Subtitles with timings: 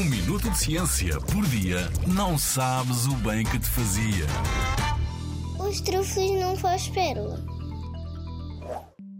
[0.00, 4.24] Um minuto de ciência por dia não sabes o bem que te fazia.
[5.58, 7.44] Os trufos não faz pérola.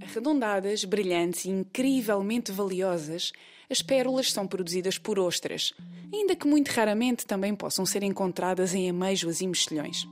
[0.03, 3.31] Arredondadas, brilhantes e incrivelmente valiosas,
[3.69, 5.75] as pérolas são produzidas por ostras,
[6.11, 10.09] ainda que muito raramente também possam ser encontradas em ameijoas e mexilhões.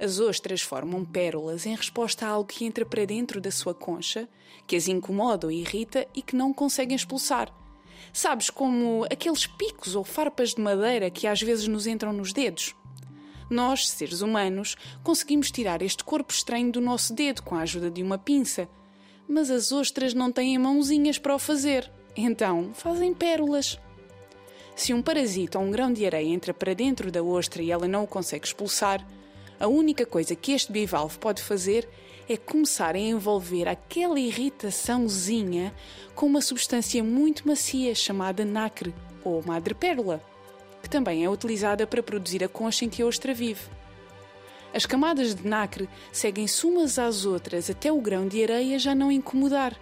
[0.00, 4.28] As ostras formam pérolas em resposta a algo que entra para dentro da sua concha,
[4.66, 7.54] que as incomoda ou irrita e que não conseguem expulsar.
[8.12, 12.74] Sabes, como aqueles picos ou farpas de madeira que às vezes nos entram nos dedos.
[13.48, 18.02] Nós, seres humanos, conseguimos tirar este corpo estranho do nosso dedo com a ajuda de
[18.02, 18.68] uma pinça,
[19.28, 23.78] mas as ostras não têm mãozinhas para o fazer, então fazem pérolas.
[24.74, 27.88] Se um parasita ou um grão de areia entra para dentro da ostra e ela
[27.88, 29.06] não o consegue expulsar,
[29.58, 31.88] a única coisa que este bivalve pode fazer
[32.28, 35.72] é começar a envolver aquela irritaçãozinha
[36.14, 40.22] com uma substância muito macia chamada nacre ou madrepérola,
[40.82, 43.62] que também é utilizada para produzir a concha em que a ostra vive.
[44.74, 49.10] As camadas de nacre seguem-se umas às outras até o grão de areia já não
[49.10, 49.74] incomodar.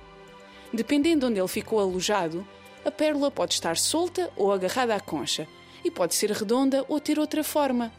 [0.72, 2.47] Dependendo de onde ele ficou alojado,
[2.84, 5.48] a pérola pode estar solta ou agarrada à concha
[5.84, 7.92] e pode ser redonda ou ter outra forma.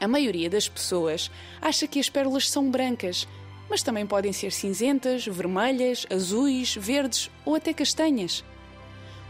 [0.00, 3.26] A maioria das pessoas acha que as pérolas são brancas,
[3.68, 8.44] mas também podem ser cinzentas, vermelhas, azuis, verdes ou até castanhas.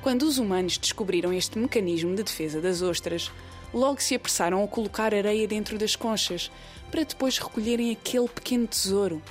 [0.02, 3.32] Quando os humanos descobriram este mecanismo de defesa das ostras,
[3.74, 6.50] logo se apressaram a colocar areia dentro das conchas,
[6.90, 9.22] para depois recolherem aquele pequeno tesouro.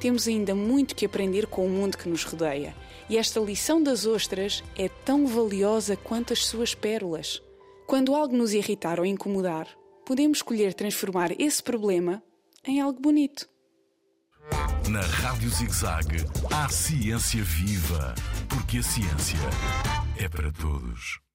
[0.00, 2.74] Temos ainda muito que aprender com o mundo que nos rodeia,
[3.08, 7.40] e esta lição das ostras é tão valiosa quanto as suas pérolas.
[7.86, 9.68] Quando algo nos irritar ou incomodar,
[10.06, 12.22] podemos escolher transformar esse problema
[12.64, 13.48] em algo bonito.
[14.88, 18.14] Na Rádio ZigZag, há ciência viva,
[18.48, 19.38] porque a ciência
[20.16, 21.25] é para todos.